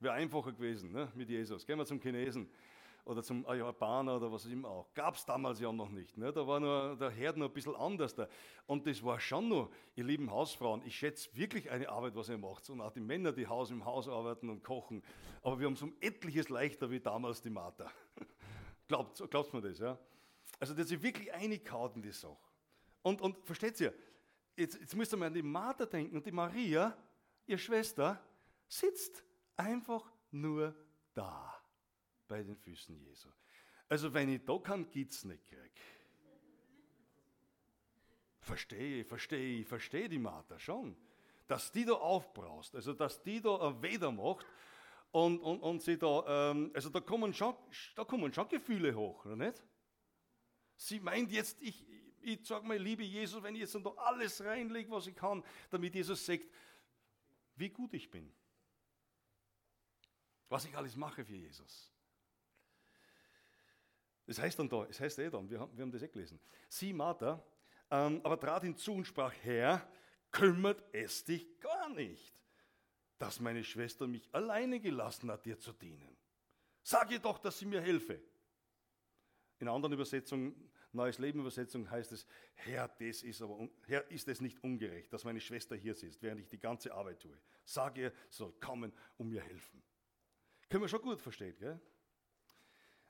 [0.00, 1.66] Wäre einfacher gewesen ne, mit Jesus.
[1.66, 2.48] Gehen wir zum Chinesen
[3.04, 4.94] oder zum Japaner oder was immer auch.
[4.94, 6.16] Gab es damals ja noch nicht.
[6.16, 6.30] Ne?
[6.30, 8.14] Da war nur der Herd noch ein bisschen anders.
[8.14, 8.28] Da.
[8.66, 12.38] Und das war schon noch, ihr lieben Hausfrauen, ich schätze wirklich eine Arbeit, was ihr
[12.38, 12.68] macht.
[12.70, 15.02] Und auch die Männer, die Haus im Haus arbeiten und kochen.
[15.42, 17.90] Aber wir haben es um etliches leichter wie damals die Martha.
[18.88, 19.98] Glaubt, glaubt man das, ja?
[20.58, 22.47] Also, dass sie wirklich eingehaut in die Sache.
[23.08, 23.94] Und, und versteht ihr,
[24.54, 26.94] jetzt, jetzt müsst ihr mal an die Martha denken und die Maria,
[27.46, 28.22] ihre Schwester,
[28.68, 29.24] sitzt
[29.56, 30.74] einfach nur
[31.14, 31.58] da
[32.26, 33.30] bei den Füßen Jesu.
[33.88, 35.70] Also wenn ich da keinen Gitz nicht kriege,
[38.42, 40.94] verstehe, verstehe, verstehe die Martha schon,
[41.46, 44.46] dass die da aufbraust, also dass die da ein Weder macht
[45.12, 47.54] und, und, und sie da, ähm, also da kommen, schon,
[47.96, 49.64] da kommen schon Gefühle hoch, oder nicht?
[50.76, 51.87] Sie meint jetzt, ich,
[52.22, 55.94] ich sage mal, liebe Jesus, wenn ich jetzt da alles reinlege, was ich kann, damit
[55.94, 56.44] Jesus sagt,
[57.56, 58.32] wie gut ich bin.
[60.48, 61.92] Was ich alles mache für Jesus.
[64.26, 66.38] Das heißt dann da, es heißt eh dann, wir haben, wir haben das eh gelesen.
[66.68, 67.42] Sie, Martha,
[67.90, 69.90] ähm, aber trat hinzu und sprach, Herr,
[70.30, 72.34] kümmert es dich gar nicht,
[73.18, 76.16] dass meine Schwester mich alleine gelassen hat, dir zu dienen.
[76.82, 78.20] Sag ihr doch, dass sie mir helfe.
[79.58, 84.40] In anderen Übersetzungen Neues Leben Übersetzung heißt es, Herr, das ist aber, Herr, ist es
[84.40, 87.38] nicht ungerecht, dass meine Schwester hier sitzt, während ich die ganze Arbeit tue.
[87.64, 89.82] Sag ihr, sie soll kommen und mir helfen.
[90.68, 91.80] Können wir schon gut verstehen, gell?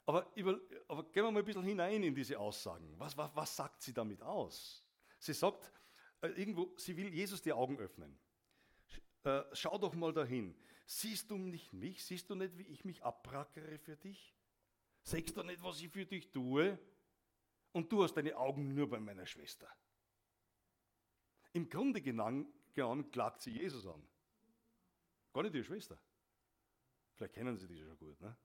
[0.06, 2.94] Aber, über, aber gehen wir mal ein bisschen hinein in diese Aussagen.
[2.98, 4.84] Was, was, was sagt sie damit aus?
[5.18, 5.70] Sie sagt,
[6.22, 8.18] äh, irgendwo, sie will Jesus die Augen öffnen.
[9.24, 10.56] Äh, schau doch mal dahin.
[10.86, 12.02] Siehst du nicht mich?
[12.04, 14.34] Siehst du nicht, wie ich mich abbrackere für dich?
[15.02, 16.78] Siehst du nicht, was ich für dich tue?
[17.72, 19.68] Und du hast deine Augen nur bei meiner Schwester.
[21.52, 22.52] Im Grunde genommen,
[23.10, 24.06] klagt sie Jesus an.
[25.32, 25.98] Gar nicht ihre Schwester.
[27.14, 28.20] Vielleicht kennen sie die schon gut.
[28.20, 28.36] Ne?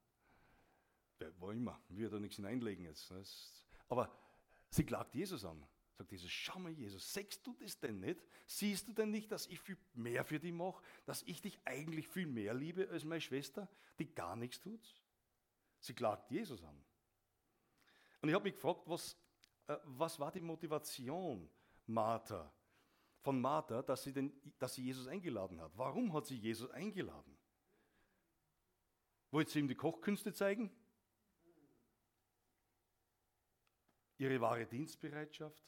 [1.37, 3.11] Wo immer, wir da nichts hineinlegen jetzt.
[3.11, 3.23] Ne?
[3.87, 4.11] Aber
[4.69, 5.65] sie klagt Jesus an.
[5.95, 8.19] Sagt Jesus, schau mal Jesus, sechst du das denn nicht?
[8.47, 10.83] Siehst du denn nicht, dass ich viel mehr für dich mache?
[11.05, 14.81] Dass ich dich eigentlich viel mehr liebe als meine Schwester, die gar nichts tut?
[15.79, 16.83] Sie klagt Jesus an.
[18.23, 19.17] Und ich habe mich gefragt, was,
[19.67, 21.49] äh, was war die Motivation
[21.87, 22.53] Martha,
[23.19, 25.77] von Martha, dass sie, den, dass sie Jesus eingeladen hat?
[25.77, 27.37] Warum hat sie Jesus eingeladen?
[29.29, 30.71] Wollt sie ihm die Kochkünste zeigen?
[34.17, 35.61] Ihre wahre Dienstbereitschaft?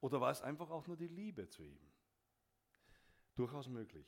[0.00, 1.92] Oder war es einfach auch nur die Liebe zu ihm?
[3.34, 4.06] Durchaus möglich.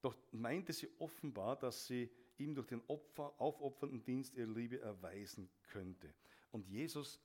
[0.00, 5.50] Doch meinte sie offenbar, dass sie ihm durch den Opfer, aufopfernden Dienst ihre Liebe erweisen
[5.62, 6.14] könnte.
[6.50, 7.20] Und Jesus,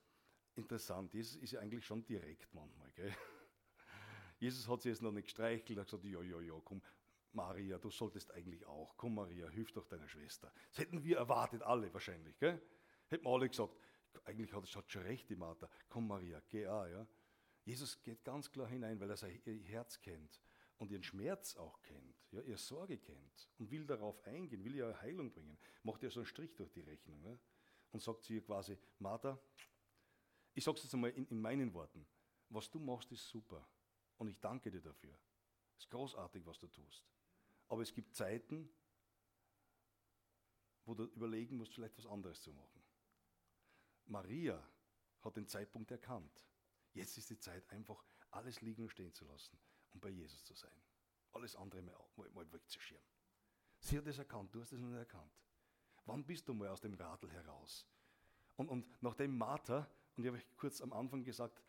[0.56, 2.91] interessant, Jesus ist ja eigentlich schon direkt manchmal.
[2.91, 3.13] Gell?
[4.39, 6.82] Jesus hat sie jetzt noch nicht gestreichelt, hat gesagt, ja, ja, ja, komm,
[7.32, 10.52] Maria, du solltest eigentlich auch, komm Maria, hilf doch deiner Schwester.
[10.69, 12.38] Das hätten wir erwartet, alle wahrscheinlich.
[12.38, 12.62] Gell?
[13.08, 13.76] Hätten wir alle gesagt,
[14.26, 16.86] eigentlich hat es schon recht, die Martha, komm Maria, geh auch.
[16.86, 17.08] Ja?
[17.65, 20.39] Jesus geht ganz klar hinein, weil er sein Herz kennt
[20.84, 25.02] und ihren Schmerz auch kennt, ja, ihre Sorge kennt und will darauf eingehen, will ihr
[25.02, 27.39] Heilung bringen, macht ihr so einen Strich durch die Rechnung ja,
[27.91, 29.39] und sagt zu ihr quasi, Martha,
[30.54, 32.06] ich sage es jetzt einmal in, in meinen Worten,
[32.50, 33.65] was du machst, ist super
[34.17, 35.17] und ich danke dir dafür.
[35.78, 37.10] Es ist großartig, was du tust.
[37.69, 38.69] Aber es gibt Zeiten,
[40.84, 42.84] wo du überlegen musst, vielleicht was anderes zu machen.
[44.08, 44.62] Maria
[45.22, 46.46] hat den Zeitpunkt erkannt.
[46.91, 49.58] Jetzt ist die Zeit, einfach alles liegen und stehen zu lassen
[49.94, 50.72] um bei Jesus zu sein.
[51.32, 51.96] Alles andere mal,
[52.34, 53.06] mal, wegzuschirmen.
[53.80, 55.32] Sie hat es erkannt, du hast es noch nicht erkannt.
[56.06, 57.88] Wann bist du mal aus dem Radl heraus?
[58.56, 61.62] Und, und nachdem Martha, und ich habe kurz am Anfang gesagt,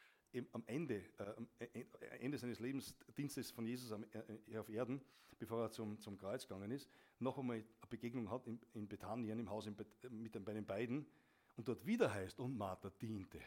[0.53, 5.01] am Ende, äh, am äh, äh, Ende seines Lebensdienstes von Jesus am, äh, auf Erden,
[5.39, 6.89] bevor er zum, zum Kreuz gegangen ist,
[7.21, 9.77] noch einmal eine Begegnung hat in, in Bethanien, im Haus in,
[10.11, 11.07] mit den, bei den beiden,
[11.57, 13.41] und dort wieder heißt, und Martha diente.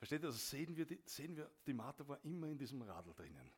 [0.00, 0.28] Versteht ihr?
[0.28, 3.52] Also sehen wir, die, sehen wir, die Martha war immer in diesem Radl drinnen.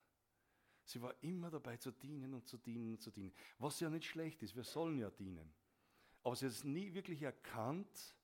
[0.85, 3.33] Sie war immer dabei zu dienen und zu dienen und zu dienen.
[3.59, 5.55] Was ja nicht schlecht ist, wir sollen ja dienen.
[6.25, 8.17] Aber sie hat es nie wirklich erkannt,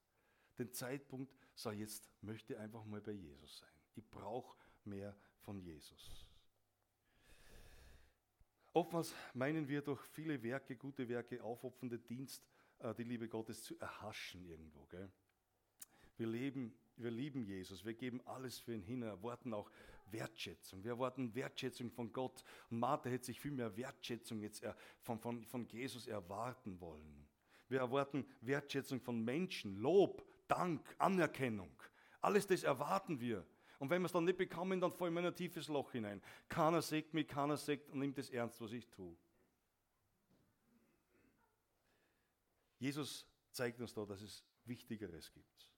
[0.58, 3.70] den Zeitpunkt, so jetzt möchte ich einfach mal bei Jesus sein.
[3.94, 6.26] Ich brauche mehr von Jesus.
[8.72, 12.44] Oftmals meinen wir durch viele Werke, gute Werke, aufopfernde Dienst,
[12.80, 14.84] äh, die Liebe Gottes zu erhaschen irgendwo.
[14.86, 15.08] Gell?
[16.16, 19.70] Wir leben wir lieben Jesus, wir geben alles für ihn hin, wir erwarten auch
[20.12, 20.82] Wertschätzung.
[20.84, 22.44] Wir erwarten Wertschätzung von Gott.
[22.70, 24.64] Und Martha hätte sich viel mehr Wertschätzung jetzt
[25.02, 27.26] von, von, von Jesus erwarten wollen.
[27.68, 31.70] Wir erwarten Wertschätzung von Menschen, Lob, Dank, Anerkennung.
[32.20, 33.46] Alles das erwarten wir.
[33.78, 36.20] Und wenn wir es dann nicht bekommen, dann fallen wir in ein tiefes Loch hinein.
[36.48, 39.14] Keiner sagt mich, keiner sagt und nimmt es ernst, was ich tue.
[42.78, 45.68] Jesus zeigt uns da, dass es Wichtigeres gibt.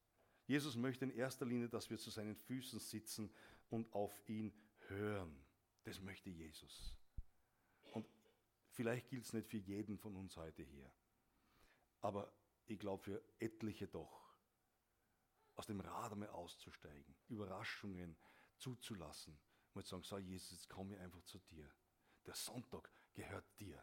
[0.50, 3.32] Jesus möchte in erster Linie, dass wir zu seinen Füßen sitzen
[3.68, 4.52] und auf ihn
[4.88, 5.44] hören.
[5.84, 6.92] Das möchte Jesus.
[7.92, 8.04] Und
[8.72, 10.90] vielleicht gilt es nicht für jeden von uns heute hier.
[12.00, 12.32] Aber
[12.66, 14.34] ich glaube für etliche doch.
[15.54, 18.16] Aus dem Rad einmal auszusteigen, Überraschungen
[18.56, 19.38] zuzulassen.
[19.74, 21.70] Mal zu sagen, so Jesus, jetzt komme ich einfach zu dir.
[22.26, 23.80] Der Sonntag gehört dir.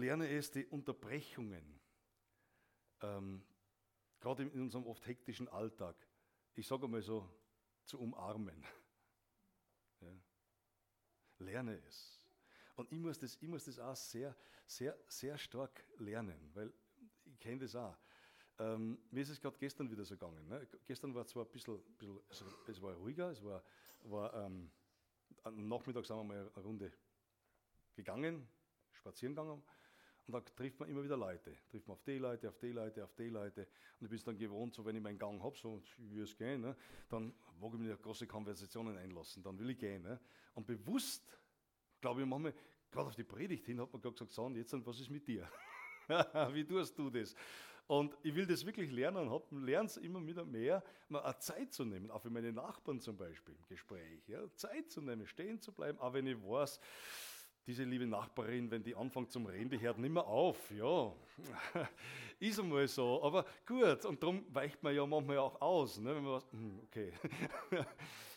[0.00, 1.80] Lerne es, die Unterbrechungen,
[3.02, 3.42] ähm,
[4.18, 5.96] gerade in unserem oft hektischen Alltag,
[6.54, 7.28] ich sage mal so,
[7.84, 8.64] zu umarmen.
[10.02, 10.16] Ja.
[11.40, 12.26] Lerne es.
[12.74, 14.34] Und ich muss, das, ich muss das auch sehr,
[14.66, 16.72] sehr, sehr stark lernen, weil
[17.26, 17.94] ich kenne das auch.
[18.58, 20.48] Ähm, mir ist es gerade gestern wieder so gegangen.
[20.48, 20.66] Ne?
[20.86, 22.22] Gestern war zwar ein bisschen, bisschen
[22.66, 23.62] es war ruhiger, es war,
[24.04, 24.70] war ähm,
[25.42, 26.90] am Nachmittag sind wir mal eine Runde
[27.94, 28.48] gegangen,
[28.90, 29.62] spazieren gegangen
[30.32, 31.56] und da trifft man immer wieder Leute.
[31.68, 33.66] Trifft man auf die Leute, auf die Leute, auf die Leute.
[33.98, 36.60] Und ich bin dann gewohnt, so wenn ich meinen Gang habe, so wie es gehen,
[36.60, 36.76] ne,
[37.08, 39.42] dann wage ich mir große Konversationen einlassen.
[39.42, 40.02] Dann will ich gehen.
[40.02, 40.20] Ne.
[40.54, 41.36] Und bewusst,
[42.00, 42.54] glaube ich, manchmal,
[42.92, 45.50] gerade auf die Predigt hin, hat man gerade gesagt, Sand, jetzt was ist mit dir?
[46.52, 47.34] wie tust du das?
[47.88, 51.72] Und ich will das wirklich lernen und lerne es immer wieder mehr, mal eine Zeit
[51.72, 54.28] zu nehmen, auch für meine Nachbarn zum Beispiel im Gespräch.
[54.28, 56.78] Ja, Zeit zu nehmen, stehen zu bleiben, auch wenn ich weiß,
[57.70, 60.72] diese liebe Nachbarin, wenn die anfängt zum Reden, die hört nicht mehr auf.
[60.72, 61.14] Ja,
[62.40, 63.22] ist einmal so.
[63.22, 66.00] Aber gut, und darum weicht man ja manchmal auch aus.
[66.00, 67.12] Ne, wenn man was, hm, okay,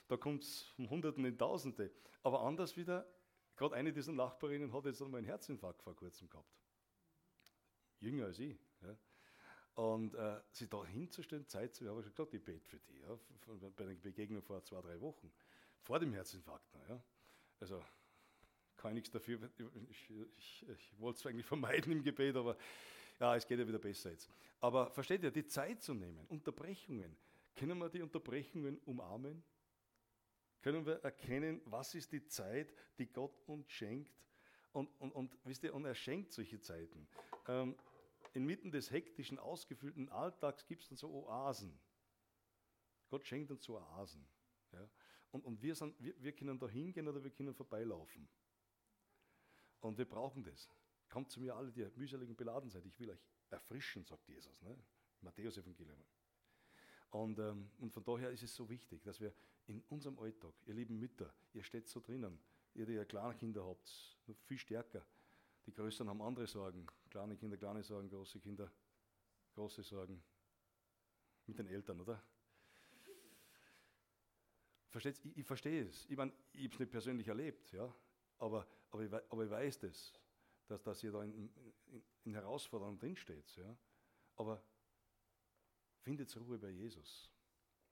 [0.08, 1.90] da kommt es von Hunderten in Tausende.
[2.22, 3.08] Aber anders wieder,
[3.56, 6.56] gerade eine dieser Nachbarinnen hat jetzt einmal einen Herzinfarkt vor kurzem gehabt.
[8.02, 8.56] Jünger als ich.
[8.84, 8.96] Ja.
[9.84, 13.00] Und äh, sie da hinzustellen, Zeit zu habe ich gesagt, ich bete für die.
[13.00, 13.18] Ja,
[13.76, 15.34] bei der Begegnung vor zwei, drei Wochen.
[15.80, 16.72] Vor dem Herzinfarkt.
[16.88, 17.04] Ja.
[17.60, 17.84] Also
[18.84, 19.40] kann nichts dafür.
[19.90, 22.58] Ich, ich, ich wollte es eigentlich vermeiden im Gebet, aber
[23.18, 24.30] ja, es geht ja wieder besser jetzt.
[24.60, 27.16] Aber versteht ihr, die Zeit zu nehmen, Unterbrechungen.
[27.56, 29.42] Können wir die Unterbrechungen umarmen?
[30.62, 34.14] Können wir erkennen, was ist die Zeit, die Gott uns schenkt?
[34.74, 37.08] Und, und, und wisst ihr, und er schenkt solche Zeiten.
[37.48, 37.78] Ähm,
[38.34, 41.80] inmitten des hektischen, ausgefüllten Alltags gibt es dann so Oasen.
[43.10, 44.26] Gott schenkt uns so Oasen.
[44.74, 44.90] Ja?
[45.32, 48.28] Und, und wir, sind, wir, wir können da hingehen oder wir können vorbeilaufen.
[49.84, 50.70] Und wir brauchen das.
[51.10, 52.86] Kommt zu mir alle, die mühseligen beladen seid.
[52.86, 53.20] Ich will euch
[53.50, 54.62] erfrischen, sagt Jesus.
[54.62, 54.76] Ne?
[55.22, 56.00] Matthäus Evangelium.
[57.12, 59.34] Und, ähm, und von daher ist es so wichtig, dass wir
[59.68, 62.40] in unserem Alltag, ihr lieben Mütter, ihr steht so drinnen,
[62.74, 65.06] ihr, die ja kleine Kinder habt, viel stärker.
[65.66, 66.88] Die Größeren haben andere Sorgen.
[67.10, 68.72] Kleine Kinder, kleine Sorgen, große Kinder,
[69.54, 70.24] große Sorgen.
[71.46, 72.24] Mit den Eltern, oder?
[74.90, 76.06] Versteht ich, ich verstehe es.
[76.10, 77.94] Ich meine, ich habe es nicht persönlich erlebt, ja.
[78.38, 80.14] Aber, aber, ich, aber ich weiß das,
[80.68, 83.56] dass, dass ihr da in, in, in Herausforderungen drinsteht.
[83.58, 83.76] Ja.
[84.36, 84.64] Aber
[86.02, 87.32] findet Ruhe bei Jesus.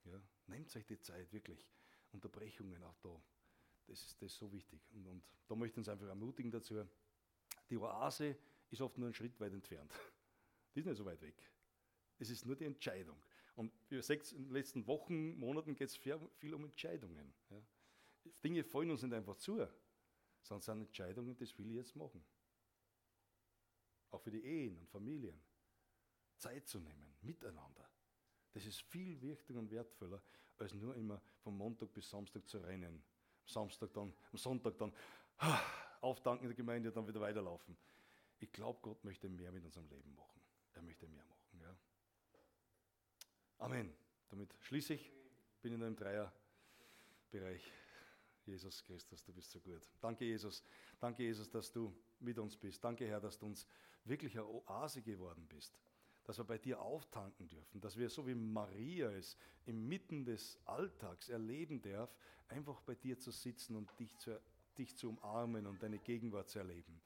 [0.06, 0.22] Ja.
[0.48, 1.68] Nehmt euch die Zeit, wirklich.
[2.12, 3.22] Unterbrechungen auch da.
[3.88, 4.80] Das ist, das ist so wichtig.
[4.94, 6.88] Und, und da möchte ich uns einfach ermutigen dazu.
[7.70, 8.38] Die Oase
[8.70, 9.92] ist oft nur einen Schritt weit entfernt.
[10.76, 11.36] Die ist nicht so weit weg.
[12.20, 13.20] Es ist nur die Entscheidung.
[13.56, 17.34] Und wie sechs in den letzten Wochen, Monaten geht es viel um Entscheidungen.
[17.50, 17.62] Ja.
[18.44, 19.68] Dinge fallen uns nicht einfach zu,
[20.42, 22.24] sondern es sind Entscheidungen, das will ich jetzt machen.
[24.12, 25.40] Auch für die Ehen und Familien.
[26.38, 27.88] Zeit zu nehmen, miteinander.
[28.52, 30.22] Das ist viel wichtiger und wertvoller,
[30.58, 33.04] als nur immer von Montag bis Samstag zu rennen.
[33.42, 34.92] Am Samstag dann, am Sonntag dann
[36.02, 37.78] auftanken in der Gemeinde, dann wieder weiterlaufen.
[38.40, 40.42] Ich glaube, Gott möchte mehr mit unserem Leben machen.
[40.74, 41.60] Er möchte mehr machen.
[41.62, 41.76] Ja.
[43.60, 43.94] Amen.
[44.30, 45.12] Damit schließe ich.
[45.62, 47.72] Bin in einem Dreierbereich.
[48.52, 49.82] Jesus Christus, du bist so gut.
[50.00, 50.64] Danke, Jesus.
[51.00, 52.84] Danke, Jesus, dass du mit uns bist.
[52.84, 53.66] Danke, Herr, dass du uns
[54.04, 55.80] wirklich eine Oase geworden bist.
[56.26, 57.82] Dass wir bei dir auftanken dürfen.
[57.82, 62.14] Dass wir, so wie Maria es inmitten des Alltags erleben darf,
[62.50, 64.40] einfach bei dir zu sitzen und dich zu,
[64.78, 67.02] dich zu umarmen und deine Gegenwart zu erleben.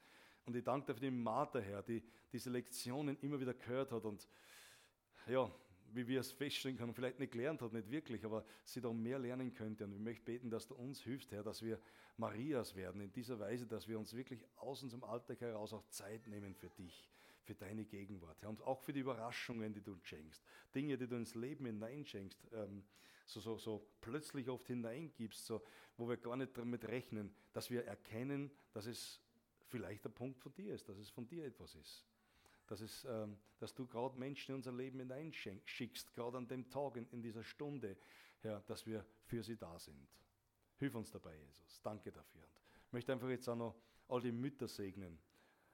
[0.46, 4.06] Und ich danke dir für die Martha, Herr, die diese Lektionen immer wieder gehört hat
[4.06, 4.28] und
[5.28, 5.52] ja,
[5.96, 9.18] wie wir es feststellen können, vielleicht nicht gelernt hat, nicht wirklich, aber sie da mehr
[9.18, 9.86] lernen könnte.
[9.86, 11.80] Und ich möchte beten, dass du uns hilfst, Herr, dass wir
[12.18, 16.28] Marias werden, in dieser Weise, dass wir uns wirklich aus unserem Alltag heraus auch Zeit
[16.28, 17.10] nehmen für dich,
[17.44, 21.08] für deine Gegenwart, Herr, und auch für die Überraschungen, die du uns schenkst, Dinge, die
[21.08, 22.84] du ins Leben hineinschenkst, ähm,
[23.26, 25.64] so, so, so plötzlich oft hineingibst, so,
[25.98, 29.20] wo wir gar nicht damit rechnen, dass wir erkennen, dass es
[29.68, 32.06] vielleicht der Punkt von dir ist, dass es von dir etwas ist
[32.68, 36.98] dass, es, ähm, dass du gerade Menschen in unser Leben hineinschickst, gerade an dem Tag,
[36.98, 37.98] in, dieser Stunde,
[38.42, 40.08] Herr, dass wir für sie da sind.
[40.78, 41.82] Hilf uns dabei, Jesus.
[41.82, 42.42] Danke dafür.
[42.42, 43.76] Und ich möchte einfach jetzt auch noch
[44.08, 45.18] all die Mütter segnen.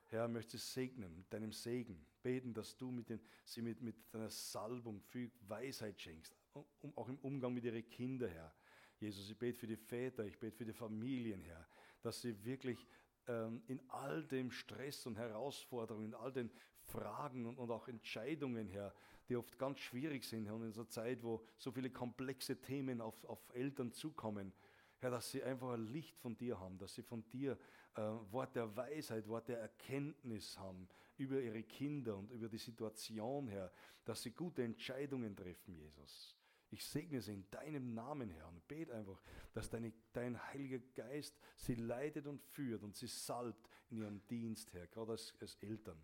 [0.07, 2.05] Herr, ich möchte sie segnen mit deinem Segen.
[2.21, 7.07] Beten, dass du mit den, sie mit, mit deiner Salbung viel Weisheit schenkst, um, auch
[7.07, 8.53] im Umgang mit ihren Kindern, Herr.
[8.99, 11.67] Jesus, ich bete für die Väter, ich bete für die Familien, Herr,
[12.01, 12.85] dass sie wirklich
[13.27, 16.51] ähm, in all dem Stress und Herausforderungen, in all den
[16.91, 18.93] Fragen und, auch Entscheidungen her,
[19.29, 23.23] die oft ganz schwierig sind und in unserer Zeit, wo so viele komplexe Themen auf,
[23.25, 24.53] auf Eltern zukommen,
[24.99, 27.57] Herr, dass sie einfach ein Licht von dir haben, dass sie von dir
[27.95, 28.01] äh,
[28.31, 33.71] Wort der Weisheit, Wort der Erkenntnis haben über ihre Kinder und über die Situation, Herr,
[34.05, 36.35] dass sie gute Entscheidungen treffen, Jesus.
[36.69, 39.21] Ich segne sie in deinem Namen, Herr, und bete einfach,
[39.53, 44.71] dass deine, dein Heiliger Geist sie leitet und führt und sie salbt in ihrem Dienst,
[44.73, 46.01] Herr, gerade als, als Eltern.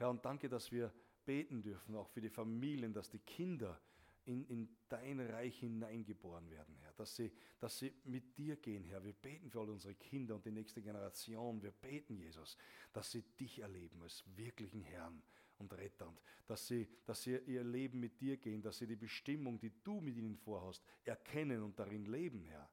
[0.00, 0.90] Herr, und danke, dass wir
[1.26, 3.78] beten dürfen, auch für die Familien, dass die Kinder
[4.24, 6.94] in, in dein Reich hineingeboren werden, Herr.
[6.94, 9.04] Dass sie, dass sie mit dir gehen, Herr.
[9.04, 11.62] Wir beten für all unsere Kinder und die nächste Generation.
[11.62, 12.56] Wir beten, Jesus,
[12.94, 15.22] dass sie dich erleben als wirklichen Herrn
[15.58, 16.08] und Retter.
[16.08, 19.82] Und dass sie, dass sie ihr Leben mit dir gehen, dass sie die Bestimmung, die
[19.84, 22.70] du mit ihnen vorhast, erkennen und darin leben, Herr.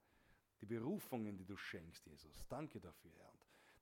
[0.62, 2.48] Die Berufungen, die du schenkst, Jesus.
[2.48, 3.37] Danke dafür, Herr.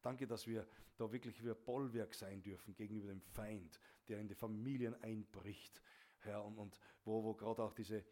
[0.05, 4.27] Danke, dass wir da wirklich wie ein Bollwerk sein dürfen gegenüber dem Feind, der in
[4.27, 5.81] die Familien einbricht,
[6.19, 8.05] Herr, und, und wo, wo gerade auch diese,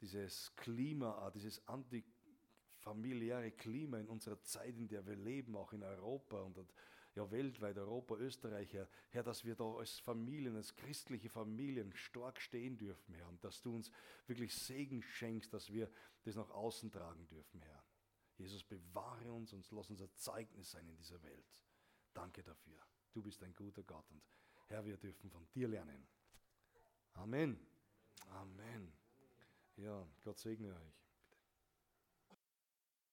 [0.00, 6.40] dieses Klima, dieses antifamiliäre Klima in unserer Zeit, in der wir leben, auch in Europa
[6.40, 6.58] und
[7.14, 12.40] ja, weltweit, Europa, Österreich, Herr, Herr, dass wir da als Familien, als christliche Familien stark
[12.40, 13.92] stehen dürfen, Herr, und dass du uns
[14.26, 15.88] wirklich Segen schenkst, dass wir
[16.24, 17.84] das nach außen tragen dürfen, Herr.
[18.40, 21.44] Jesus, bewahre uns und lass uns ein Zeugnis sein in dieser Welt.
[22.14, 22.80] Danke dafür.
[23.12, 24.22] Du bist ein guter Gott und
[24.68, 26.06] Herr, wir dürfen von dir lernen.
[27.14, 27.60] Amen.
[28.30, 28.92] Amen.
[29.76, 31.09] Ja, Gott segne euch.